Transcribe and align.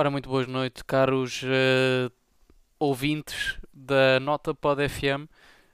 Ora, 0.00 0.10
muito 0.10 0.30
boas 0.30 0.46
noites, 0.46 0.82
caros 0.82 1.42
eh, 1.44 2.10
ouvintes 2.78 3.58
da 3.70 4.18
Nota 4.18 4.54
Pod 4.54 4.88
FM. 4.88 5.28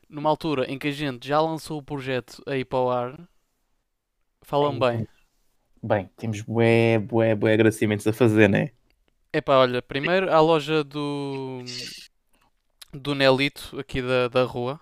Numa 0.08 0.28
altura 0.28 0.68
em 0.68 0.76
que 0.76 0.88
a 0.88 0.90
gente 0.90 1.28
já 1.28 1.40
lançou 1.40 1.78
o 1.78 1.82
projeto 1.82 2.42
aí 2.44 2.64
para 2.64 2.78
o 2.80 2.90
ar, 2.90 3.28
falam 4.42 4.76
bem. 4.80 5.06
Bem, 5.80 6.10
temos 6.16 6.40
bué, 6.40 6.98
bué, 6.98 7.36
bué 7.36 7.52
agradecimentos 7.52 8.04
a 8.04 8.12
fazer, 8.12 8.48
né? 8.48 8.72
Epá, 9.32 9.58
olha, 9.58 9.80
primeiro 9.80 10.28
à 10.32 10.40
loja 10.40 10.82
do, 10.82 11.62
do 12.92 13.14
Nelito, 13.14 13.78
aqui 13.78 14.02
da, 14.02 14.26
da 14.26 14.42
rua, 14.42 14.80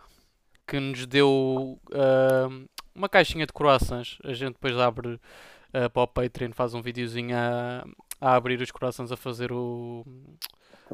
que 0.67 0.81
nos 0.81 1.07
deu 1.07 1.79
ah, 1.93 2.49
uma 2.95 3.11
caixinha 3.11 3.45
de 3.45 3.53
croissants. 3.53 4.17
A 4.25 4.33
gente 4.33 4.55
depois 4.55 4.75
abre 4.79 5.21
ah, 5.75 5.91
para 5.91 6.03
o 6.03 6.07
Patreon, 6.07 6.53
faz 6.55 6.73
um 6.73 6.81
videozinho 6.81 7.37
a, 7.37 7.85
a 8.25 8.35
abrir 8.37 8.61
os 8.61 8.71
croissants, 8.71 9.13
a 9.13 9.17
fazer 9.17 9.53
o, 9.53 10.03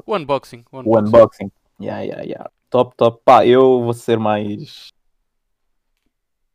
o 0.05 0.15
unboxing. 0.15 0.65
O 0.71 0.77
O 0.77 0.79
unboxing. 0.81 1.07
unboxing. 1.07 1.51
Yeah, 1.79 2.01
yeah, 2.03 2.23
yeah. 2.23 2.49
Top, 2.69 2.95
top. 2.95 3.21
Pá, 3.23 3.45
eu 3.45 3.81
vou 3.81 3.93
ser 3.93 4.19
mais. 4.19 4.89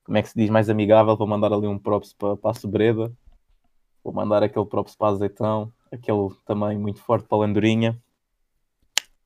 Como 0.04 0.18
é 0.18 0.22
que 0.22 0.28
se 0.28 0.38
diz? 0.38 0.50
Mais 0.50 0.68
amigável. 0.68 1.16
Vou 1.16 1.26
mandar 1.26 1.52
ali 1.52 1.66
um 1.66 1.78
props 1.78 2.12
para 2.12 2.36
para 2.36 2.50
a 2.50 2.54
sobreda. 2.54 3.10
Vou 4.04 4.12
mandar 4.12 4.42
aquele 4.42 4.66
props 4.66 4.94
para 4.94 5.08
a 5.08 5.10
azeitão. 5.12 5.72
Aquele 5.90 6.28
também 6.44 6.78
muito 6.78 7.00
forte 7.00 7.26
para 7.26 7.38
a 7.38 7.40
landurinha. 7.40 8.00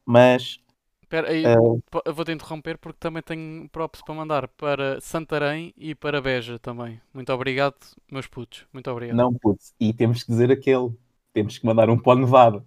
Mas. 0.07 0.61
Espera 1.03 1.29
aí, 1.29 1.45
eh, 1.45 2.13
vou-te 2.13 2.31
interromper 2.31 2.79
porque 2.79 2.99
também 3.01 3.21
tenho 3.21 3.69
props 3.71 4.01
para 4.01 4.15
mandar 4.15 4.47
para 4.47 5.01
Santarém 5.01 5.75
e 5.77 5.93
para 5.93 6.21
Beja 6.21 6.57
também. 6.61 7.01
Muito 7.13 7.33
obrigado, 7.33 7.75
meus 8.09 8.29
putos. 8.29 8.65
Muito 8.73 8.89
obrigado. 8.89 9.17
não, 9.17 9.35
putz. 9.35 9.75
E 9.81 9.93
temos 9.93 10.23
que 10.23 10.31
dizer 10.31 10.53
aquele. 10.53 10.97
Temos 11.33 11.59
que 11.59 11.67
mandar 11.67 11.89
um 11.89 11.99
pó 11.99 12.15
nevado. 12.15 12.67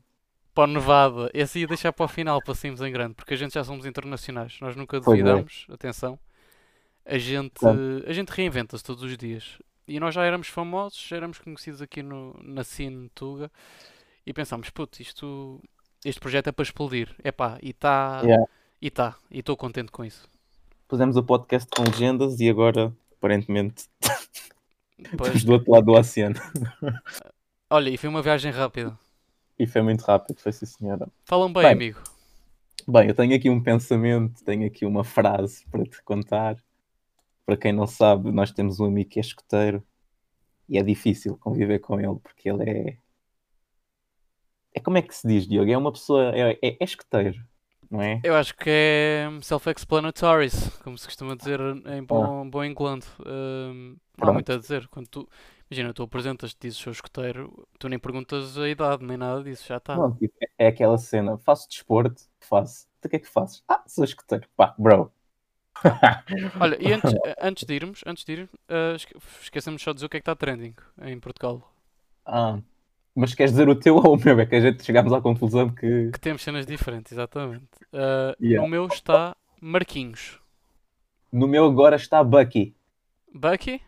Para 0.53 0.69
o 0.69 0.73
Nevada, 0.73 1.31
esse 1.33 1.59
ia 1.59 1.67
deixar 1.67 1.92
para 1.92 2.06
o 2.06 2.08
final, 2.08 2.39
para 2.44 2.53
sairmos 2.53 2.80
em 2.81 2.92
grande, 2.92 3.16
porque 3.16 3.33
a 3.33 3.38
gente 3.38 3.56
já 3.56 3.64
somos 3.64 3.88
internacionais. 3.88 4.59
Nós 4.61 4.75
nunca 4.75 4.97
é. 4.97 5.00
duvidamos, 5.00 5.66
atenção. 5.69 6.19
A 7.03 7.17
gente, 7.17 7.59
a 8.08 8.14
gente 8.14 8.30
reinventa-se 8.30 8.84
todos 8.84 9.03
os 9.03 9.17
dias. 9.17 9.58
E 9.88 10.00
nós 10.00 10.14
já 10.14 10.23
éramos 10.23 10.47
famosos, 10.47 11.06
já 11.08 11.17
éramos 11.17 11.39
conhecidos 11.39 11.81
aqui 11.81 12.03
no, 12.03 12.39
na 12.41 12.64
cine 12.64 13.09
Tuga. 13.16 13.52
E 14.25 14.31
pensámos, 14.31 14.69
putz, 14.69 15.00
isto, 15.00 15.59
este 16.06 16.22
projeto 16.22 16.47
é 16.47 16.52
para 16.52 16.64
explodir. 16.64 17.14
Epá, 17.23 17.58
e 17.61 17.72
está, 17.72 18.22
Yeah. 18.23 18.45
e 18.80 18.88
está, 18.88 19.16
e 19.31 19.39
estou 19.39 19.58
contente 19.58 19.91
com 19.91 20.06
isso. 20.06 20.30
Pusemos 20.88 21.17
o 21.17 21.23
podcast 21.23 21.67
com 21.75 21.84
legendas 21.84 22.39
e 22.39 22.47
agora, 22.47 22.94
aparentemente, 23.17 23.86
Pois, 25.17 25.34
estamos 25.36 25.44
do 25.44 25.53
outro 25.53 25.72
lado 25.72 25.86
do 25.86 25.94
oceano. 25.94 26.36
olha, 27.74 27.90
e 27.90 27.98
foi 27.98 28.08
uma 28.08 28.22
viagem 28.22 28.52
rápida. 28.52 28.98
E 29.58 29.66
foi 29.66 29.82
muito 29.82 30.02
rápido, 30.02 30.40
foi 30.40 30.52
sim, 30.52 30.66
senhora. 30.66 31.08
Falam 31.26 31.52
bem, 31.52 31.64
Bem, 31.64 31.72
amigo. 31.72 32.04
Bem, 32.88 33.08
eu 33.08 33.16
tenho 33.16 33.36
aqui 33.36 33.50
um 33.50 33.62
pensamento, 33.62 34.44
tenho 34.44 34.68
aqui 34.68 34.86
uma 34.86 35.04
frase 35.04 35.66
para 35.72 35.84
te 35.84 36.02
contar. 36.04 36.56
Para 37.46 37.58
quem 37.58 37.74
não 37.74 37.88
sabe, 37.88 38.32
nós 38.32 38.52
temos 38.52 38.80
um 38.80 38.86
amigo 38.86 39.10
que 39.10 39.20
é 39.20 39.22
escoteiro 39.22 39.84
e 40.70 40.78
é 40.78 40.84
difícil 40.84 41.36
conviver 41.38 41.80
com 41.80 42.00
ele 42.00 42.16
porque 42.22 42.47
ele 42.47 42.70
é. 42.70 42.97
É 44.76 44.80
como 44.80 44.97
é 44.97 45.02
que 45.02 45.16
se 45.16 45.28
diz, 45.28 45.47
Diogo? 45.47 45.72
É 45.72 45.78
uma 45.78 45.92
pessoa. 45.92 46.31
É, 46.36 46.52
é, 46.62 46.78
é 46.80 46.84
escoteiro, 46.84 47.44
não 47.90 48.02
é? 48.02 48.22
Eu 48.24 48.36
acho 48.36 48.56
que 48.56 48.70
é 48.70 49.28
self-explanatory, 49.42 50.50
como 50.84 50.97
se 50.97 51.08
costuma 51.08 51.36
dizer 51.36 51.59
em 51.88 52.03
bom, 52.03 52.47
bom 52.50 52.64
inglês. 52.64 53.06
Não 53.20 54.30
há 54.30 54.34
muito 54.34 54.52
a 54.52 54.58
dizer. 54.58 54.88
Quando 54.88 55.08
tu, 55.08 55.30
imagina, 55.73 55.94
tu 55.94 56.03
apresentas-te, 56.03 56.57
dizes 56.61 56.78
sou 56.79 56.91
escoteiro, 56.91 57.67
tu 57.79 57.89
nem 57.89 57.97
perguntas 57.97 58.57
a 58.57 58.69
idade, 58.69 59.03
nem 59.03 59.17
nada 59.17 59.44
disso, 59.44 59.66
já 59.67 59.78
está. 59.78 59.97
Não, 59.97 60.16
tipo, 60.16 60.34
é 60.57 60.67
aquela 60.67 60.97
cena. 60.97 61.38
Faço 61.39 61.67
desporto? 61.67 62.23
Faço. 62.39 62.88
Tu 63.01 63.07
o 63.07 63.09
que 63.09 63.16
é 63.17 63.19
que 63.19 63.28
fazes? 63.28 63.63
Ah, 63.67 63.84
sou 63.88 64.03
escoteiro. 64.03 64.47
Pá, 64.56 64.73
bro. 64.78 65.11
Olha, 66.61 66.78
e 66.79 66.94
antes, 66.94 67.11
antes 67.41 67.63
de 67.66 67.73
irmos, 67.73 68.01
antes 68.06 68.23
de 68.23 68.34
ir, 68.34 68.50
uh, 68.69 68.95
esque- 68.95 69.17
esquecemos 69.41 69.81
só 69.81 69.91
de 69.91 69.95
dizer 69.95 70.06
o 70.06 70.09
que 70.09 70.17
é 70.17 70.19
que 70.19 70.22
está 70.22 70.35
trending 70.35 70.73
em 71.01 71.19
Portugal. 71.19 71.73
Ah, 72.25 72.59
mas 73.16 73.34
queres 73.34 73.51
dizer 73.51 73.67
o 73.67 73.75
teu 73.75 73.95
ou 73.97 74.16
o 74.16 74.17
meu? 74.23 74.40
É 74.40 74.45
que 74.45 74.55
a 74.55 74.61
gente 74.61 74.84
chegámos 74.84 75.11
à 75.11 75.19
conclusão 75.22 75.69
que. 75.69 76.11
Que 76.11 76.19
temos 76.19 76.44
cenas 76.44 76.66
diferentes, 76.66 77.11
exatamente. 77.11 77.66
Uh, 77.91 78.34
Yeah. 78.40 78.66
O 78.66 78.69
meu 78.69 78.85
está 78.88 79.35
Marquinhos. 79.59 80.40
No 81.31 81.47
meu 81.47 81.66
agora 81.66 81.95
está 81.95 82.23
Bucky. 82.23 82.75
Bucky? 83.34 83.81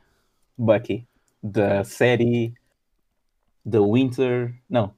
Bucky. 0.57 1.07
Da 1.47 1.83
série 1.83 2.55
The 3.69 3.79
Winter. 3.79 4.55
Não. 4.67 4.95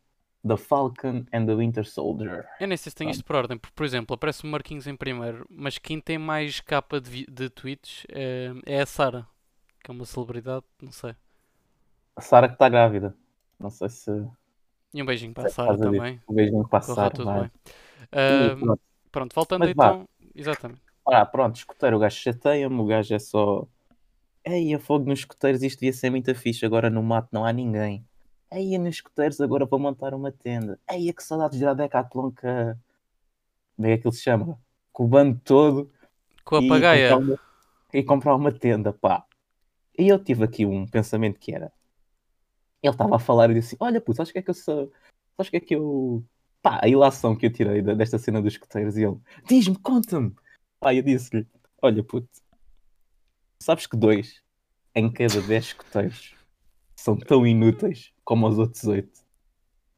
The 0.47 0.55
Falcon 0.55 1.25
and 1.33 1.45
the 1.45 1.55
Winter 1.55 1.85
Soldier. 1.85 2.47
Eu 2.59 2.67
nem 2.67 2.77
sei 2.77 2.89
se 2.89 2.95
tem 2.95 3.09
isto 3.09 3.25
por 3.25 3.35
ordem, 3.35 3.57
porque, 3.57 3.73
por 3.75 3.85
exemplo, 3.85 4.13
aparece 4.13 4.43
o 4.43 4.47
Marquinhos 4.47 4.87
em 4.87 4.95
primeiro, 4.95 5.45
mas 5.49 5.77
quem 5.77 5.99
tem 5.99 6.17
mais 6.17 6.61
capa 6.61 7.01
de, 7.01 7.25
de 7.25 7.49
tweets 7.49 8.05
é, 8.09 8.53
é 8.65 8.81
a 8.81 8.85
Sara, 8.85 9.27
que 9.83 9.91
é 9.91 9.93
uma 9.93 10.05
celebridade, 10.05 10.63
não 10.81 10.91
sei. 10.91 11.15
A 12.15 12.21
Sara 12.21 12.47
que 12.47 12.53
está 12.53 12.69
grávida. 12.69 13.13
Não 13.59 13.69
sei 13.69 13.89
se. 13.89 14.09
E 14.93 15.03
um 15.03 15.05
beijinho 15.05 15.33
para 15.33 15.43
a 15.43 15.45
que 15.47 15.51
Sara 15.51 15.77
também. 15.77 16.21
O 16.27 16.33
beijinho 16.33 16.67
para 16.67 16.79
a 16.79 16.81
Sara. 16.81 17.11
tudo 17.11 17.25
vai. 17.25 17.41
bem. 17.41 17.51
Ah, 18.11 18.55
pronto. 18.57 18.81
pronto, 19.11 19.35
voltando 19.35 19.59
Mas 19.65 19.73
vá. 19.73 19.87
então. 19.87 20.09
Exatamente. 20.33 20.81
Ah, 21.05 21.25
pronto, 21.25 21.55
escoteiro, 21.57 21.97
o 21.97 21.99
gajo 21.99 22.15
chateia-me, 22.15 22.79
o 22.79 22.85
gajo 22.85 23.13
é 23.13 23.19
só. 23.19 23.67
Ei, 24.49 24.73
a 24.73 24.79
fogo 24.79 25.03
nos 25.09 25.19
escoteiros, 25.19 25.61
isto 25.61 25.81
devia 25.81 25.91
ser 25.91 26.09
muito 26.09 26.33
fixe, 26.33 26.65
agora 26.65 26.89
no 26.89 27.03
mato 27.03 27.27
não 27.33 27.43
há 27.43 27.51
ninguém. 27.51 28.07
Ei, 28.49 28.77
nos 28.77 28.95
escoteiros 28.95 29.41
agora 29.41 29.65
vou 29.65 29.77
montar 29.77 30.13
uma 30.13 30.31
tenda. 30.31 30.79
Ei, 30.89 31.11
que 31.11 31.21
saudades 31.21 31.59
de 31.59 31.65
ir 31.65 31.67
à 31.67 31.73
Decathlon 31.73 32.31
que... 32.31 32.47
Como 33.75 33.87
é 33.89 33.97
que 33.97 34.07
ele 34.07 34.15
se 34.15 34.21
chama? 34.23 34.57
Com 34.93 35.03
o 35.03 35.07
bando 35.07 35.37
todo 35.43 35.91
Com 36.45 36.55
a 36.55 36.65
pagaia. 36.65 37.09
comprar, 37.09 37.27
uma... 37.27 37.39
e 37.93 38.03
comprar 38.03 38.35
uma 38.35 38.51
tenda, 38.53 38.93
pá. 38.93 39.25
E 39.99 40.07
eu 40.07 40.17
tive 40.17 40.45
aqui 40.45 40.65
um 40.65 40.87
pensamento 40.87 41.37
que 41.39 41.53
era... 41.53 41.73
Ele 42.81 42.93
estava 42.93 43.17
a 43.17 43.19
falar 43.19 43.51
e 43.51 43.55
disse 43.55 43.75
assim, 43.75 43.77
olha, 43.81 43.99
puto, 43.99 44.15
sabes 44.15 44.29
o 44.29 44.33
que 44.33 44.39
é 44.39 44.41
que 44.41 44.49
eu 44.49 44.53
sou... 44.53 44.93
Sabes 45.35 45.49
o 45.49 45.51
que 45.51 45.57
é 45.57 45.59
que 45.59 45.75
eu... 45.75 46.23
Pá, 46.61 46.79
a 46.81 46.87
ilação 46.87 47.35
que 47.35 47.47
eu 47.47 47.51
tirei 47.51 47.81
desta 47.81 48.17
cena 48.17 48.41
dos 48.41 48.53
escoteiros 48.53 48.95
e 48.95 49.03
ele... 49.03 49.17
Diz-me, 49.45 49.77
conta-me. 49.77 50.33
Pá, 50.79 50.95
eu 50.95 51.03
disse-lhe, 51.03 51.45
olha, 51.81 52.01
puto, 52.01 52.29
sabes 53.59 53.87
que 53.87 53.97
dois 53.97 54.41
em 54.95 55.11
cada 55.11 55.41
dez 55.41 55.65
escoteiros 55.65 56.35
são 56.95 57.15
tão 57.17 57.45
inúteis 57.45 58.11
como 58.23 58.47
os 58.47 58.57
outros 58.57 58.83
oito. 58.85 59.21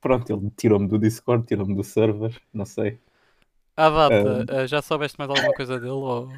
Pronto, 0.02 0.30
ele 0.31 0.52
tirou-me 0.56 0.88
do 0.88 0.97
Discord, 0.97 1.46
tirou-me 1.46 1.75
do 1.75 1.84
server, 1.84 2.40
não 2.53 2.66
sei. 2.66 3.00
À 3.75 3.90
data, 3.90 4.46
ah, 4.50 4.68
já 4.68 4.81
soubeste 4.81 5.18
mais 5.18 5.30
alguma 5.30 5.53
coisa 5.53 5.80
dele? 5.80 5.92
Ou... 5.92 6.30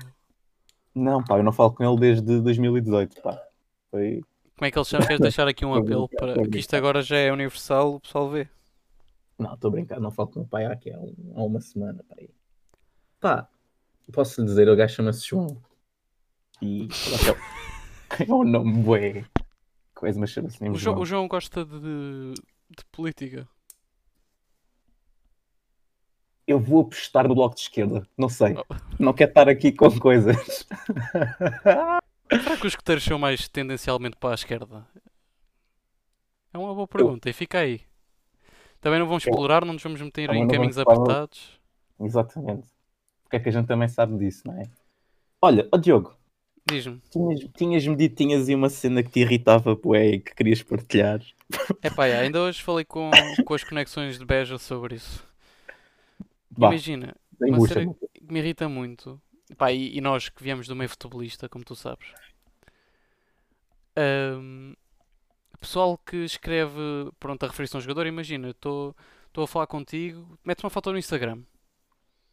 Não, 0.93 1.23
pá, 1.23 1.37
eu 1.37 1.43
não 1.43 1.51
falo 1.51 1.71
com 1.73 1.83
ele 1.83 1.99
desde 1.99 2.39
2018, 2.41 3.21
pá. 3.21 3.41
Foi... 3.89 4.21
Como 4.55 4.67
é 4.67 4.71
que 4.71 4.77
ele 4.77 4.85
chama? 4.85 5.05
Queres 5.05 5.19
deixar 5.21 5.47
aqui 5.47 5.65
um 5.65 5.73
apelo 5.73 6.07
para 6.07 6.47
que 6.47 6.59
isto 6.59 6.75
agora 6.75 7.01
já 7.01 7.17
é 7.17 7.31
universal, 7.31 7.95
o 7.95 7.99
pessoal 7.99 8.29
vê. 8.29 8.47
Não, 9.39 9.55
estou 9.55 9.69
a 9.69 9.71
brincar, 9.71 9.99
não 9.99 10.11
falo 10.11 10.29
com 10.29 10.41
o 10.41 10.47
pai 10.47 10.65
há, 10.65 10.73
aqui, 10.73 10.91
há, 10.91 10.99
um- 10.99 11.33
há 11.35 11.43
uma 11.43 11.59
semana, 11.59 12.03
pá. 12.07 12.15
Pá, 13.19 13.49
posso 14.11 14.41
lhe 14.41 14.47
dizer, 14.47 14.69
o 14.69 14.75
gajo 14.75 14.95
chama-se 14.95 15.27
João. 15.27 15.61
E 16.61 16.87
é 18.27 18.33
um 18.33 18.43
nome 18.45 18.73
bué. 18.83 19.25
Coisa, 19.95 20.19
mas 20.19 20.29
chama-se 20.31 20.61
mesmo 20.61 20.75
O, 20.75 20.79
Jo- 20.79 20.83
João. 20.91 20.99
o 21.01 21.05
João 21.05 21.27
gosta 21.27 21.63
de, 21.65 22.33
de 22.69 22.85
política. 22.91 23.47
Eu 26.47 26.59
vou 26.59 26.81
apostar 26.81 27.27
no 27.27 27.35
bloco 27.35 27.55
de 27.55 27.61
esquerda, 27.61 28.05
não 28.17 28.27
sei. 28.27 28.55
Oh. 28.57 28.75
Não 29.01 29.13
quero 29.13 29.31
estar 29.31 29.49
aqui 29.49 29.71
com 29.71 29.89
coisas. 29.99 30.35
Será 32.29 32.57
que 32.57 32.67
os 32.67 32.73
escuteiros 32.73 33.03
são 33.03 33.17
mais 33.17 33.47
tendencialmente 33.47 34.15
para 34.17 34.31
a 34.31 34.35
esquerda? 34.35 34.85
É 36.53 36.57
uma 36.57 36.73
boa 36.75 36.87
pergunta 36.87 37.29
e 37.29 37.33
fica 37.33 37.59
aí. 37.59 37.81
Também 38.79 38.99
não 38.99 39.07
vamos 39.07 39.25
Eu- 39.25 39.31
explorar, 39.31 39.65
não 39.65 39.73
nos 39.73 39.81
vamos 39.81 40.01
meter 40.01 40.27
Também 40.27 40.43
em 40.43 40.47
caminhos 40.47 40.77
apertados. 40.77 41.59
Exatamente. 41.99 42.67
Porque 43.23 43.37
é 43.37 43.39
que 43.39 43.49
a 43.49 43.51
gente 43.51 43.67
também 43.67 43.87
sabe 43.87 44.17
disso, 44.17 44.43
não 44.45 44.59
é? 44.59 44.69
Olha, 45.41 45.67
ó 45.71 45.77
Diogo, 45.77 46.15
Diz-me. 46.65 47.01
tinhas- 47.09 47.47
tinhas-me 47.55 47.95
dito 47.95 48.11
que 48.15 48.23
tinhas 48.23 48.47
aí 48.47 48.55
uma 48.55 48.69
cena 48.69 49.01
que 49.03 49.09
te 49.09 49.19
irritava, 49.21 49.75
bué, 49.75 50.05
e 50.07 50.19
que 50.19 50.33
querias 50.35 50.61
partilhar. 50.63 51.19
Epá, 51.83 52.05
yeah, 52.05 52.25
ainda 52.25 52.39
hoje 52.41 52.61
falei 52.61 52.85
com, 52.85 53.09
com 53.45 53.53
as 53.53 53.63
conexões 53.63 54.17
de 54.17 54.25
Beja 54.25 54.57
sobre 54.57 54.95
isso. 54.95 55.25
Vá, 56.51 56.67
Imagina, 56.67 57.15
uma 57.39 57.67
cena 57.67 57.93
que 58.13 58.31
me 58.31 58.39
irrita 58.39 58.69
muito. 58.69 59.19
Epá, 59.49 59.71
e, 59.71 59.97
e 59.97 60.01
nós 60.01 60.29
que 60.29 60.41
viemos 60.43 60.67
do 60.67 60.75
meio 60.75 60.89
futebolista, 60.89 61.49
como 61.49 61.65
tu 61.65 61.75
sabes. 61.75 62.07
Ahm, 63.95 64.73
pessoal 65.59 65.97
que 65.97 66.17
escreve, 66.17 66.79
pronto, 67.19 67.43
a 67.43 67.47
referir-se 67.47 67.75
a 67.75 67.79
um 67.79 67.81
jogador, 67.81 68.07
imagina, 68.07 68.51
estou 68.51 68.95
a 69.35 69.47
falar 69.47 69.67
contigo, 69.67 70.37
metes 70.45 70.63
uma 70.63 70.69
foto 70.69 70.91
no 70.91 70.97
Instagram. 70.97 71.41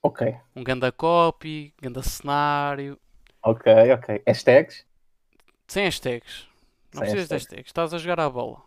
Ok, 0.03 0.37
Um 0.55 0.63
ganda 0.63 0.93
copy, 0.93 1.75
ganda 1.83 2.03
cenário, 2.03 2.97
ok, 3.51 3.93
ok. 3.93 4.23
Hashtags? 4.27 4.85
sem 5.67 5.85
hashtags. 5.85 6.47
Não 6.95 7.01
Sem 7.03 7.11
precisas 7.11 7.29
de 7.29 7.35
hashtags. 7.35 7.45
hashtags, 7.45 7.67
estás 7.69 7.95
a 7.95 7.99
jogar 7.99 8.21
à 8.21 8.31
bola. 8.31 8.63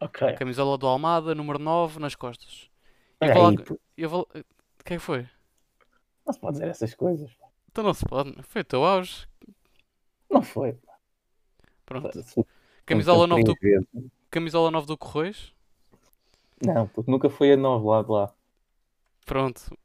Ok. 0.00 0.34
Camisola 0.34 0.76
do 0.76 0.86
Almada, 0.86 1.34
número 1.34 1.58
9, 1.58 1.98
nas 1.98 2.14
costas. 2.14 2.68
Eu 3.20 3.32
vou, 3.34 3.42
lá- 3.50 3.78
eu 3.96 4.08
vou. 4.10 4.28
O 4.80 4.84
que 4.84 4.94
é 4.94 4.98
foi? 4.98 5.26
não 6.26 6.32
se 6.34 6.40
pode 6.40 6.52
dizer 6.54 6.68
essas 6.68 6.94
coisas. 6.94 7.30
Então 7.70 7.82
não 7.84 7.94
se 7.94 8.04
pode. 8.04 8.34
Foi 8.42 8.60
o 8.60 8.64
teu 8.64 8.84
auge. 8.84 9.26
Não 10.30 10.42
foi. 10.42 10.78
Pronto. 11.86 12.10
Camisola 12.84 13.26
nunca 13.26 13.52
9 13.52 13.86
do, 13.94 14.10
camisola 14.30 14.70
9 14.70 14.86
do 14.86 14.98
Correios. 14.98 15.54
Não, 16.64 16.86
porque 16.88 17.10
nunca 17.10 17.30
foi 17.30 17.52
a 17.52 17.56
9 17.56 17.86
lá 17.86 18.02
de 18.02 18.10
lá. 18.10 18.34
Pronto. 19.24 19.76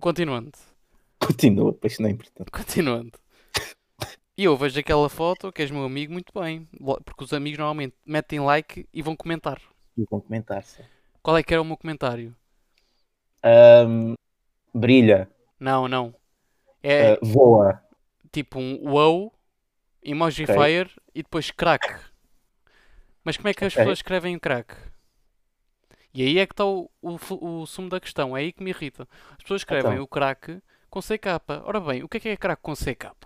Continuando. 0.00 0.52
Continua, 1.26 1.72
pois 1.72 1.98
não 1.98 2.08
é 2.08 2.12
importante. 2.12 2.50
Continuando. 2.50 3.18
E 4.36 4.44
eu 4.44 4.56
vejo 4.56 4.78
aquela 4.80 5.08
foto 5.08 5.52
que 5.52 5.62
és 5.62 5.70
meu 5.70 5.84
amigo 5.84 6.12
muito 6.12 6.32
bem. 6.38 6.68
Porque 7.04 7.24
os 7.24 7.32
amigos 7.32 7.58
normalmente 7.58 7.96
metem 8.04 8.40
like 8.40 8.88
e 8.92 9.00
vão 9.02 9.14
comentar. 9.16 9.60
E 9.96 10.04
vão 10.10 10.20
comentar 10.20 10.62
só. 10.64 10.82
Qual 11.22 11.36
é 11.38 11.42
que 11.42 11.54
era 11.54 11.62
o 11.62 11.64
meu 11.64 11.76
comentário? 11.76 12.34
Ahm, 13.42 14.14
brilha, 14.74 15.28
Não, 15.60 15.86
não. 15.88 16.14
É 16.82 17.12
ah, 17.12 17.18
voa. 17.22 17.80
tipo 18.32 18.58
um 18.58 18.90
wow, 18.90 19.32
emoji 20.02 20.44
Ok. 20.44 20.54
fire 20.54 20.90
e 21.14 21.22
depois 21.22 21.50
crack. 21.50 21.86
Mas 23.24 23.36
como 23.36 23.48
é 23.48 23.54
que 23.54 23.64
as 23.64 23.72
Ok. 23.72 23.82
pessoas 23.82 23.98
escrevem 23.98 24.38
crack? 24.38 24.74
E 26.12 26.22
aí 26.22 26.38
é 26.38 26.46
que 26.46 26.52
está 26.52 26.64
o, 26.64 26.90
o, 27.02 27.16
o 27.62 27.66
sumo 27.66 27.88
da 27.88 28.00
questão, 28.00 28.36
é 28.36 28.40
aí 28.40 28.52
que 28.52 28.62
me 28.62 28.70
irrita. 28.70 29.08
As 29.32 29.38
pessoas 29.42 29.60
escrevem 29.62 29.92
Então. 29.92 30.04
o 30.04 30.06
crack 30.08 30.60
com 30.94 31.00
CK. 31.00 31.42
Ora 31.64 31.80
bem, 31.80 32.04
o 32.04 32.08
que 32.08 32.18
é 32.18 32.20
que 32.20 32.28
é 32.28 32.36
crack 32.36 32.62
com 32.62 32.72
CK? 32.72 33.08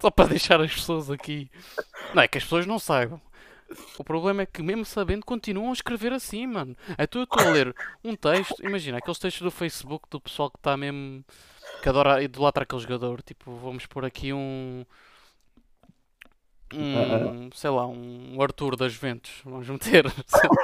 Só 0.00 0.10
para 0.10 0.30
deixar 0.30 0.58
as 0.62 0.72
pessoas 0.72 1.10
aqui. 1.10 1.50
Não 2.14 2.22
é 2.22 2.28
que 2.28 2.38
as 2.38 2.44
pessoas 2.44 2.66
não 2.66 2.78
saibam. 2.78 3.20
O 3.98 4.04
problema 4.04 4.42
é 4.42 4.46
que, 4.46 4.62
mesmo 4.62 4.84
sabendo, 4.84 5.26
continuam 5.26 5.70
a 5.70 5.72
escrever 5.74 6.12
assim, 6.12 6.46
mano. 6.46 6.74
Então 6.98 7.20
eu 7.20 7.24
estou 7.24 7.46
a 7.46 7.50
ler 7.50 7.74
um 8.02 8.16
texto, 8.16 8.64
imagina, 8.64 8.96
aqueles 8.96 9.18
textos 9.18 9.42
do 9.42 9.50
Facebook 9.50 10.08
do 10.08 10.20
pessoal 10.20 10.50
que 10.50 10.56
está 10.56 10.74
mesmo. 10.76 11.22
que 11.82 11.88
adora 11.88 12.22
idolatrar 12.22 12.62
aquele 12.62 12.80
jogador. 12.80 13.20
Tipo, 13.22 13.56
vamos 13.56 13.84
pôr 13.84 14.06
aqui 14.06 14.32
um. 14.32 14.86
Um. 16.72 17.50
sei 17.52 17.70
lá, 17.70 17.86
um 17.86 18.40
Arthur 18.40 18.76
das 18.76 18.94
Juventus. 18.94 19.42
Vamos 19.44 19.68
meter. 19.68 20.06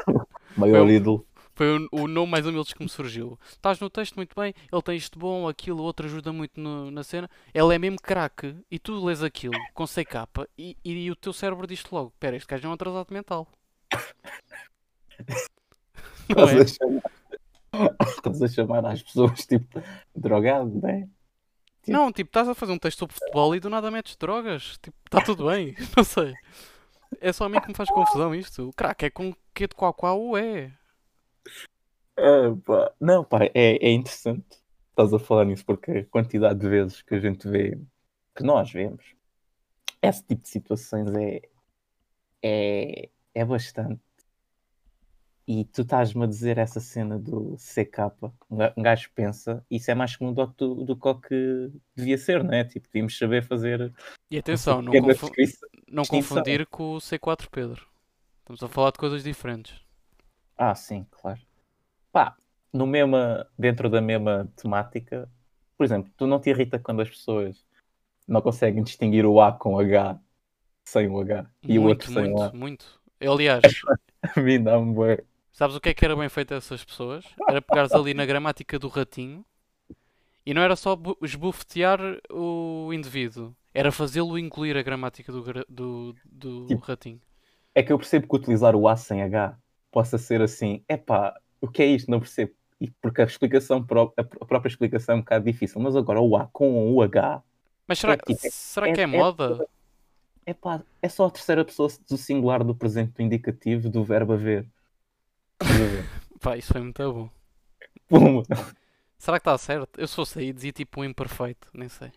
Maior 0.57 0.89
ídolo. 0.89 1.27
Foi 1.55 1.79
o, 1.79 1.89
o 1.93 2.09
nome 2.09 2.31
mais 2.33 2.47
humilde 2.47 2.75
que 2.75 2.83
me 2.83 2.89
surgiu. 2.89 3.39
Estás 3.51 3.79
no 3.79 3.91
texto 3.91 4.17
muito 4.17 4.35
bem, 4.35 4.55
ele 4.73 4.83
tem 4.83 4.97
isto 4.97 5.19
bom, 5.19 5.47
aquilo, 5.49 5.83
outro 5.83 6.07
ajuda 6.07 6.33
muito 6.33 6.59
no- 6.61 6.91
na 6.91 7.03
cena. 7.05 7.29
Ele 7.53 7.75
é 7.75 7.79
mesmo 7.79 7.99
craque 8.01 8.57
e 8.71 8.79
tu 8.79 9.05
lês 9.05 9.23
aquilo 9.23 9.55
com 9.75 9.85
CK 9.87 10.27
e, 10.57 10.77
e, 10.85 11.11
o 11.11 11.17
teu 11.17 11.33
cérebro 11.33 11.67
diz-te 11.67 11.93
logo: 11.93 12.13
Pera, 12.19 12.37
este 12.37 12.47
gajo 12.49 12.67
é 12.67 12.71
um 12.71 12.73
atrasado 12.73 13.13
mental. 13.13 13.47
Não 16.29 16.45
Estás 16.45 16.53
é? 16.55 16.61
a 16.63 16.67
chamar. 16.67 17.03
Estás 18.09 18.43
a 18.43 18.49
chamar 18.49 18.87
às 18.87 19.03
pessoas 19.03 19.47
tipo 19.47 19.83
drogado, 20.15 20.71
não 20.81 20.89
é? 20.89 21.01
Tipo- 21.83 21.93
Não, 21.99 22.13
tipo, 22.13 22.29
estás 22.29 22.49
a 22.49 22.55
fazer 22.55 22.73
um 22.73 22.79
texto 22.79 22.99
sobre 23.01 23.15
futebol 23.15 23.55
e 23.55 23.61
do 23.61 23.69
nada 23.69 23.91
metes 23.91 24.15
drogas. 24.17 24.79
Tipo, 24.79 24.97
está 25.07 25.21
tudo 25.21 25.47
bem. 25.49 25.75
Não 25.97 26.05
sei. 26.05 26.33
É 27.21 27.33
só 27.33 27.45
a 27.45 27.49
mim 27.49 27.61
que 27.61 27.69
me 27.69 27.75
faz 27.75 27.91
confusão 27.91 28.35
isto. 28.35 28.69
O 28.69 28.73
craque 28.73 29.07
é 29.07 29.11
com 29.11 29.35
que 29.55 29.67
de 29.67 29.75
qual 29.75 29.93
qual 29.93 30.37
é. 30.37 30.73
Ah, 32.17 32.55
pá. 32.65 32.93
Não, 33.01 33.25
pá, 33.25 33.45
é, 33.45 33.51
é 33.87 33.91
interessante. 33.93 34.61
Estás 34.91 35.13
a 35.15 35.19
falar 35.19 35.47
nisso 35.47 35.65
porque 35.65 35.91
a 35.91 36.05
quantidade 36.07 36.61
de 36.61 36.69
vezes 36.69 37.01
que 37.03 37.15
a 37.15 37.19
gente 37.21 37.49
vê, 37.49 37.79
que 38.37 38.43
nós 38.43 38.71
vemos, 38.71 39.15
esse 40.03 40.23
tipo 40.25 40.43
de 40.43 40.49
situações 40.49 41.09
é, 41.15 41.41
é, 42.43 43.09
é 43.35 43.45
bastante. 43.45 44.01
E 45.47 45.65
tu 45.65 45.83
estás-me 45.83 46.23
a 46.23 46.27
dizer 46.27 46.57
essa 46.57 46.79
cena 46.79 47.19
do 47.19 47.57
CK, 47.59 48.13
um 48.49 48.57
ga- 48.57 48.73
gajo 48.79 49.11
pensa, 49.13 49.65
isso 49.69 49.91
é 49.91 49.95
mais 49.95 50.15
comum 50.15 50.33
do, 50.33 50.47
do, 50.47 50.85
do 50.85 50.97
que 50.97 51.09
o 51.09 51.21
que 51.21 51.73
devia 51.97 52.17
ser, 52.17 52.45
não 52.45 52.53
é? 52.55 52.65
Tipo, 52.65 52.87
devíamos 52.87 53.19
saber 53.19 53.43
fazer 53.43 53.93
E 54.31 54.39
atenção, 54.39 54.81
não, 54.81 54.93
confu- 54.93 55.33
não 55.89 56.05
confundir 56.05 56.65
com 56.67 56.95
o 56.95 57.01
C4 57.01 57.49
Pedro. 57.51 57.89
Estamos 58.41 58.63
a 58.63 58.69
falar 58.69 58.93
de 58.93 58.99
coisas 58.99 59.25
diferentes. 59.25 59.82
Ah, 60.57 60.75
sim, 60.75 61.05
claro. 61.11 61.41
Pá, 62.13 62.37
no 62.73 62.87
mesma, 62.87 63.51
dentro 63.59 63.91
da 63.91 64.01
mesma 64.03 64.49
temática, 64.57 65.31
por 65.79 65.85
exemplo, 65.85 66.13
tu 66.17 66.27
não 66.27 66.41
te 66.41 66.51
irrita 66.51 66.79
quando 66.79 67.03
as 67.03 67.11
pessoas 67.11 67.67
não 68.29 68.43
conseguem 68.43 68.83
distinguir 68.85 69.27
o 69.27 69.41
A 69.41 69.53
com 69.53 69.79
H 69.79 70.21
sem 70.87 71.09
o 71.09 71.21
H 71.21 71.51
e 71.69 71.79
o 71.79 71.85
muito, 71.85 71.85
outro 71.85 72.09
sem 72.09 72.31
o 72.33 72.43
A. 72.43 72.49
muito, 72.49 72.57
muito. 72.57 73.01
Aliás, 73.21 73.85
A 74.37 74.41
mim 74.41 74.63
dá-me 74.63 74.93
bué. 74.95 75.25
sabes 75.53 75.77
o 75.77 75.81
que 75.81 75.91
é 75.91 75.95
que 75.95 76.05
era 76.05 76.17
bem 76.17 76.29
feito 76.29 76.53
a 76.53 76.57
essas 76.59 76.85
pessoas? 76.85 77.25
Era 77.47 77.63
pegares 77.63 77.95
ali 77.95 78.13
na 78.15 78.27
gramática 78.27 78.79
do 78.79 78.89
ratinho 78.89 79.45
e 80.45 80.53
não 80.55 80.63
era 80.63 80.77
só 80.77 80.97
bu- 80.97 81.17
esbufetear 81.23 82.01
o 82.31 82.93
indivíduo, 82.93 83.55
era 83.73 83.93
fazê-lo 83.93 84.39
incluir 84.39 84.77
a 84.77 84.83
gramática 84.83 85.33
do, 85.33 85.43
do, 85.69 86.17
do 86.25 86.67
Tipo, 86.67 86.83
ratinho. 86.83 87.21
É 87.75 87.83
que 87.85 87.93
eu 87.93 87.99
percebo 87.99 88.29
que 88.29 88.37
utilizar 88.37 88.77
o 88.77 88.89
A 88.89 88.97
sem 88.99 89.23
H 89.23 89.59
possa 89.93 90.19
ser 90.19 90.41
assim, 90.43 90.83
epá, 90.89 91.39
o 91.61 91.69
que 91.69 91.83
é 91.83 91.87
isto? 91.87 92.11
Não 92.11 92.19
percebo. 92.19 92.53
E 92.81 92.91
porque 93.01 93.23
a 93.23 93.25
explicação, 93.25 93.81
pró- 93.85 94.13
a 94.17 94.25
pr- 94.25 94.39
a 94.41 94.45
própria 94.45 94.69
explicação 94.69 95.15
é 95.15 95.19
um 95.19 95.21
bocado 95.21 95.45
difícil, 95.45 95.81
mas 95.81 95.95
agora 95.95 96.21
o 96.21 96.35
A 96.37 96.49
com 96.49 96.93
o 96.93 97.01
H, 97.03 97.41
Mas 97.87 98.01
será, 98.01 98.15
é 98.15 98.17
tipo, 98.17 98.33
é- 98.45 98.51
será 98.51 98.93
que 98.93 99.01
é 99.01 99.05
é- 99.05 99.07
moda? 99.07 99.65
epá, 100.45 100.83
é 101.01 101.09
só 101.09 101.27
a 101.27 101.31
terceira 101.31 101.65
pessoa 101.65 101.89
do 102.09 102.17
singular 102.17 102.65
do 102.65 102.75
presente 102.75 103.13
do 103.13 103.23
indicativo 103.23 103.89
do 103.89 104.03
verbo 104.03 104.33
haver. 104.33 104.67
Pá, 106.41 106.57
isso 106.57 106.73
foi 106.73 106.81
muito 106.81 107.13
bom. 107.13 107.31
Pum. 108.09 108.43
Será 109.17 109.39
que 109.39 109.43
está 109.49 109.57
certo? 109.57 110.01
Eu 110.01 110.09
fosse 110.09 110.41
aí 110.41 110.53
dizia 110.53 110.73
tipo 110.73 111.01
um 111.01 111.05
imperfeito, 111.05 111.69
nem 111.73 111.89
sei. 111.89 112.11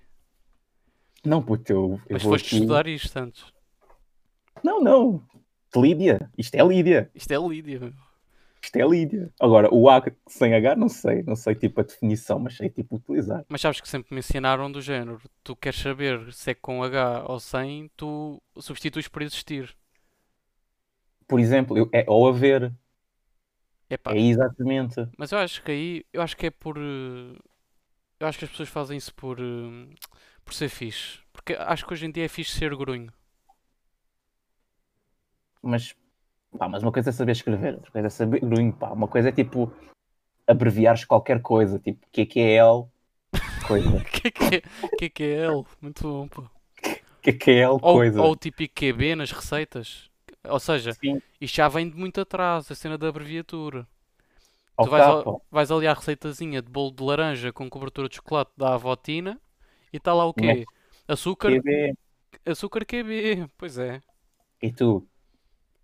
Não, 1.23 1.43
puto, 1.43 1.71
eu, 1.71 2.01
eu 2.07 2.13
Mas 2.13 2.23
foste 2.23 2.45
aqui- 2.47 2.55
estudar 2.55 2.87
isto 2.87 3.15
antes. 3.17 3.45
Não, 4.63 4.81
não. 4.81 5.21
Lídia. 5.75 6.29
Isto 6.37 6.55
é 6.55 6.63
Lídia. 6.63 7.11
Isto 7.13 7.31
é 7.33 7.37
Lídia. 7.37 7.93
Isto 8.61 8.77
é 8.77 8.87
Lídia. 8.87 9.31
Agora, 9.39 9.69
o 9.73 9.89
A 9.89 10.01
sem 10.27 10.53
H, 10.55 10.75
não 10.75 10.89
sei. 10.89 11.21
Não 11.23 11.35
sei 11.35 11.55
tipo 11.55 11.81
a 11.81 11.83
definição, 11.83 12.39
mas 12.39 12.55
sei 12.57 12.69
tipo 12.69 12.95
utilizar. 12.95 13.45
Mas 13.47 13.61
sabes 13.61 13.79
que 13.79 13.87
sempre 13.87 14.13
me 14.13 14.19
ensinaram 14.19 14.71
do 14.71 14.81
género. 14.81 15.21
Tu 15.43 15.55
queres 15.55 15.79
saber 15.79 16.33
se 16.33 16.51
é 16.51 16.55
com 16.55 16.83
H 16.83 17.25
ou 17.27 17.39
sem, 17.39 17.89
tu 17.95 18.41
substituis 18.57 19.07
por 19.07 19.21
existir. 19.21 19.75
Por 21.27 21.39
exemplo, 21.39 21.77
eu- 21.77 21.89
é 21.93 22.05
ou 22.07 22.27
haver. 22.27 22.71
Epá, 23.89 24.13
É 24.13 24.19
exatamente. 24.19 25.07
mas 25.17 25.31
eu 25.31 25.37
acho 25.37 25.61
que 25.63 25.71
aí, 25.71 26.05
eu 26.11 26.21
acho 26.21 26.35
que 26.35 26.47
é 26.47 26.51
por. 26.51 26.77
eh, 26.77 27.37
Eu 28.19 28.27
acho 28.27 28.39
que 28.39 28.45
as 28.45 28.51
pessoas 28.51 28.69
fazem 28.69 28.97
isso 28.97 29.13
por, 29.15 29.39
eh, 29.39 29.95
por 30.45 30.53
ser 30.53 30.69
fixe. 30.69 31.19
Porque 31.33 31.53
acho 31.53 31.85
que 31.85 31.93
hoje 31.93 32.05
em 32.05 32.11
dia 32.11 32.25
é 32.25 32.29
fixe 32.29 32.57
ser 32.57 32.75
grunho. 32.75 33.11
Mas, 35.65 35.95
pá, 36.57 36.69
mas 36.69 36.83
uma 36.83 36.91
coisa 36.91 37.09
é 37.09 37.11
saber 37.11 37.31
escrever, 37.31 37.73
outra 37.73 37.91
coisa 37.91 38.07
é 38.07 38.09
saber 38.09 38.39
grunho, 38.41 38.71
pá. 38.71 38.91
Uma 38.91 39.07
coisa 39.07 39.29
é 39.29 39.31
tipo 39.31 39.73
abreviares 40.45 41.03
qualquer 41.05 41.41
coisa, 41.41 41.79
tipo 41.79 42.05
QQL, 42.11 42.87
coisa. 43.67 43.97
É 43.97 44.55
é, 44.55 45.05
é 45.05 45.09
que 45.09 45.23
é? 45.23 45.47
Muito 45.81 46.03
bom, 46.03 46.27
pá. 46.27 46.43
QQL, 47.23 47.71
Ou, 47.71 47.79
coisa. 47.79 48.21
ou 48.21 48.31
o 48.31 48.35
típico 48.35 48.75
QB 48.75 49.15
nas 49.15 49.31
receitas. 49.31 50.11
Ou 50.47 50.59
seja, 50.59 50.93
Sim. 50.93 51.19
isto 51.41 51.55
já 51.55 51.67
vem 51.67 51.89
de 51.89 51.97
muito 51.97 52.21
atrás, 52.21 52.69
a 52.69 52.75
cena 52.75 52.99
da 52.99 53.07
abreviatura. 53.09 53.87
Ao 54.77 54.85
Tu 54.85 54.91
vais, 54.91 55.23
vais 55.49 55.71
ali 55.71 55.87
à 55.87 55.93
receitazinha 55.93 56.61
de 56.61 56.69
bolo 56.69 56.91
de 56.91 57.01
laranja 57.01 57.51
com 57.51 57.67
cobertura 57.67 58.07
de 58.07 58.17
chocolate 58.17 58.51
da 58.55 58.75
avotina 58.75 59.41
e 59.91 59.97
está 59.97 60.13
lá 60.13 60.25
o 60.25 60.33
quê? 60.33 60.65
Açúcar, 61.07 61.49
QB. 61.49 61.95
açúcar 62.45 62.85
QB. 62.85 63.49
Pois 63.57 63.79
é. 63.79 64.01
E 64.61 64.71
tu? 64.71 65.07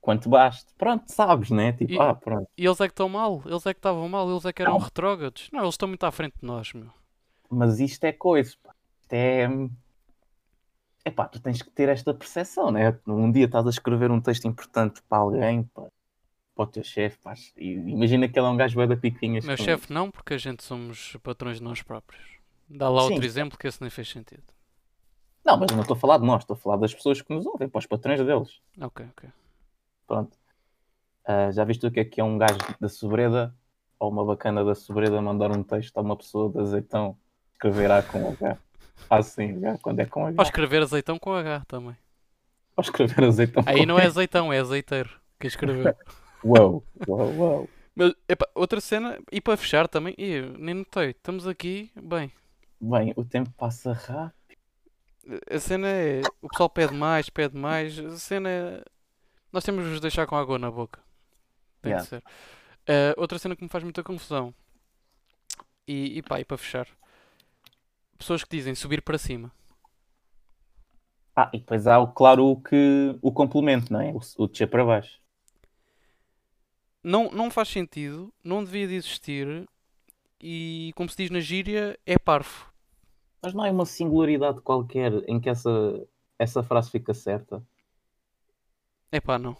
Quanto 0.01 0.27
baste? 0.29 0.73
Pronto, 0.77 1.03
sabes, 1.07 1.51
né? 1.51 1.71
Tipo, 1.73 1.93
E- 1.93 1.99
ah, 1.99 2.15
pronto. 2.15 2.49
E 2.57 2.65
eles 2.65 2.81
é 2.81 2.87
que 2.87 2.91
estão 2.93 3.07
mal, 3.07 3.41
eles 3.45 3.65
é 3.65 3.73
que 3.73 3.77
estavam 3.79 4.09
mal, 4.09 4.29
eles 4.29 4.43
é 4.45 4.51
que 4.51 4.61
eram 4.61 4.73
Não. 4.73 4.79
retrógrados. 4.79 5.47
Não, 5.53 5.61
eles 5.61 5.75
estão 5.75 5.87
muito 5.87 6.03
à 6.03 6.11
frente 6.11 6.33
de 6.41 6.45
nós, 6.45 6.73
meu. 6.73 6.89
Mas 7.49 7.79
isto 7.79 8.03
é 8.03 8.11
coisa, 8.11 8.55
pá. 8.63 8.73
Isto 9.01 9.13
é. 9.13 9.47
Epá, 11.05 11.27
tu 11.27 11.39
tens 11.39 11.61
que 11.61 11.69
ter 11.69 11.89
esta 11.89 12.13
percepção, 12.13 12.71
né? 12.71 12.97
Um 13.07 13.31
dia 13.31 13.45
estás 13.45 13.65
a 13.65 13.69
escrever 13.69 14.11
um 14.11 14.21
texto 14.21 14.47
importante 14.47 15.01
para 15.07 15.17
alguém, 15.19 15.63
pá, 15.63 15.83
para 16.55 16.63
o 16.63 16.67
teu 16.67 16.83
chefe, 16.83 17.17
pá, 17.19 17.33
e 17.57 17.71
imagina 17.73 18.27
que 18.27 18.37
ele 18.37 18.45
é 18.47 18.49
um 18.49 18.57
gajo 18.57 18.87
da 18.87 18.95
piquinhas. 18.95 19.45
Meu 19.45 19.57
chefe 19.57 19.91
não, 19.91 20.11
porque 20.11 20.33
a 20.35 20.37
gente 20.37 20.63
somos 20.63 21.15
patrões 21.23 21.57
de 21.57 21.63
nós 21.63 21.81
próprios. 21.81 22.21
Dá 22.69 22.87
lá 22.89 23.01
Sim. 23.01 23.13
outro 23.13 23.25
exemplo 23.25 23.57
que 23.57 23.67
esse 23.67 23.81
nem 23.81 23.89
fez 23.89 24.09
sentido. 24.09 24.43
Não, 25.43 25.57
mas 25.57 25.71
não 25.71 25.81
estou 25.81 25.95
a 25.95 25.99
falar 25.99 26.19
de 26.19 26.25
nós, 26.25 26.43
estou 26.43 26.53
a 26.55 26.57
falar 26.57 26.77
das 26.77 26.93
pessoas 26.93 27.19
que 27.21 27.33
nos 27.33 27.45
ouvem, 27.45 27.67
para 27.67 27.79
os 27.79 27.85
patrões 27.87 28.19
deles. 28.23 28.61
Ok, 28.79 29.05
ok. 29.11 29.29
Pronto. 30.11 30.37
Ah, 31.25 31.51
já 31.51 31.63
viste 31.63 31.87
o 31.87 31.91
que 31.91 32.01
é 32.01 32.05
que 32.05 32.19
é 32.19 32.23
um 32.23 32.37
gajo 32.37 32.57
da 32.81 32.89
sobreda 32.89 33.55
ou 33.97 34.11
uma 34.11 34.25
bacana 34.25 34.61
da 34.65 34.75
sobreda 34.75 35.21
mandar 35.21 35.49
um 35.51 35.63
texto 35.63 35.97
a 35.97 36.01
uma 36.01 36.17
pessoa 36.17 36.51
de 36.51 36.59
azeitão 36.59 37.17
escrever 37.53 37.89
A 37.89 38.03
com 38.03 38.27
H? 38.27 38.57
Assim, 39.09 39.55
H, 39.65 39.77
quando 39.81 40.01
é 40.01 40.05
com 40.05 40.23
Ou 40.23 40.27
H. 40.27 40.43
escrever 40.43 40.81
azeitão 40.81 41.17
com 41.17 41.33
H 41.33 41.63
também. 41.65 41.95
Ao 42.75 42.81
escrever 42.81 43.23
azeitão. 43.23 43.63
Aí 43.65 43.85
não 43.85 43.97
é 43.97 44.05
azeitão, 44.05 44.51
é 44.51 44.59
azeiteiro 44.59 45.09
que 45.39 45.47
escreveu. 45.47 45.95
Uau, 46.43 46.83
uau, 47.07 47.33
uau. 47.37 47.69
Mas, 47.95 48.13
epá, 48.27 48.47
outra 48.53 48.81
cena, 48.81 49.17
e 49.31 49.39
para 49.39 49.55
fechar 49.55 49.87
também, 49.87 50.13
Ih, 50.17 50.41
nem 50.57 50.73
notei, 50.75 51.11
estamos 51.11 51.47
aqui, 51.47 51.89
bem, 51.95 52.31
Bem, 52.81 53.13
o 53.15 53.23
tempo 53.23 53.49
passa 53.51 53.93
rápido. 53.93 54.33
a 55.49 55.59
cena 55.59 55.87
é, 55.87 56.21
o 56.41 56.49
pessoal 56.49 56.69
pede 56.69 56.93
mais, 56.95 57.29
pede 57.29 57.55
mais, 57.55 57.97
a 57.99 58.17
cena 58.17 58.49
é, 58.49 58.83
nós 59.51 59.63
temos 59.63 59.83
de 59.85 59.91
vos 59.91 60.01
deixar 60.01 60.27
com 60.27 60.35
água 60.35 60.57
na 60.59 60.71
boca, 60.71 60.99
tem 61.81 61.91
Yeah. 61.91 61.95
de 61.95 62.03
ser. 62.03 62.23
Eh, 62.87 63.13
outra 63.17 63.39
cena 63.39 63.55
que 63.55 63.63
me 63.63 63.69
faz 63.69 63.83
muita 63.83 64.03
confusão, 64.03 64.53
e, 65.87 66.17
e 66.17 66.21
pá, 66.21 66.39
e 66.39 66.45
para 66.45 66.57
fechar, 66.57 66.87
pessoas 68.17 68.43
que 68.43 68.55
dizem 68.55 68.73
subir 68.75 69.01
para 69.01 69.17
cima, 69.17 69.51
Ah, 71.35 71.49
e 71.53 71.59
depois 71.59 71.87
há, 71.87 72.05
claro, 72.07 72.45
o 72.45 72.61
que 72.61 73.17
o 73.21 73.31
complemento, 73.33 73.91
não 73.91 73.99
é? 74.01 74.11
O, 74.13 74.19
o 74.43 74.47
descer 74.47 74.67
para 74.69 74.85
baixo. 74.85 75.19
não, 77.03 77.29
não 77.31 77.49
faz 77.49 77.69
sentido, 77.69 78.33
não 78.43 78.63
devia 78.63 78.87
de 78.87 78.95
existir, 78.95 79.67
e 80.41 80.91
como 80.95 81.09
se 81.09 81.17
diz 81.17 81.29
na 81.31 81.39
gíria, 81.39 81.97
é 82.05 82.17
parvo. 82.19 82.71
Mas 83.41 83.53
não 83.53 83.65
é 83.65 83.71
uma 83.71 83.85
singularidade 83.85 84.61
qualquer 84.61 85.11
em 85.27 85.39
que 85.39 85.49
essa, 85.49 85.69
essa 86.39 86.63
frase 86.63 86.91
fica 86.91 87.13
certa? 87.13 87.63
Epá, 89.11 89.37
não. 89.37 89.55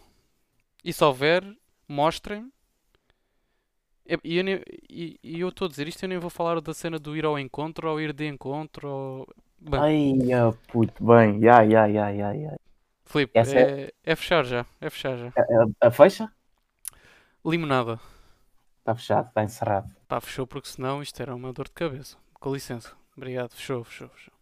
E 0.84 0.92
se 0.92 1.04
houver, 1.04 1.44
mostrem-me. 1.88 2.52
E 4.24 4.36
eu, 4.36 4.44
nem- 4.44 4.62
e- 4.90 5.18
e 5.22 5.40
eu 5.40 5.48
estou 5.48 5.66
a 5.66 5.68
dizer 5.68 5.88
isto, 5.88 6.02
eu 6.02 6.08
nem 6.08 6.18
vou 6.18 6.30
falar 6.30 6.60
da 6.60 6.74
cena 6.74 6.98
do 6.98 7.16
ir 7.16 7.24
ao 7.24 7.38
encontro 7.38 7.88
ou 7.90 8.00
ir 8.00 8.12
de 8.12 8.26
encontro. 8.26 8.88
Ou... 8.88 9.28
Bem, 9.60 9.80
Ai, 9.80 10.32
ah, 10.32 10.52
puto, 10.68 11.04
bem. 11.04 11.40
Ya, 11.44 11.62
ya, 11.62 11.86
ya, 11.86 12.10
ya, 12.10 12.32
ya. 12.34 12.56
Filipe, 13.04 13.38
essa 13.38 13.58
é, 13.58 13.92
é 14.02 14.16
fechar 14.16 14.44
já. 14.44 14.66
É 14.80 14.90
fechar 14.90 15.16
já. 15.16 15.32
A, 15.36 15.86
a 15.88 15.90
fecha? 15.90 16.32
Limonada. 17.44 18.00
Está 18.80 18.94
fechado, 18.94 19.28
está 19.28 19.42
encerrado. 19.42 19.90
Pá, 20.06 20.20
fechou 20.20 20.46
porque 20.46 20.68
senão 20.68 21.02
isto 21.02 21.20
era 21.20 21.34
uma 21.34 21.52
dor 21.52 21.64
de 21.66 21.72
cabeça. 21.72 22.16
Com 22.34 22.54
licença. 22.54 22.92
Obrigado. 23.16 23.52
Fechou, 23.54 23.82
fechou, 23.82 24.08
fechou. 24.10 24.32